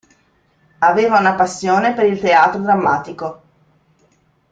Aveva 0.79 1.19
una 1.19 1.35
passione 1.35 1.93
per 1.93 2.05
il 2.05 2.19
teatro 2.19 2.59
drammatico. 2.59 3.41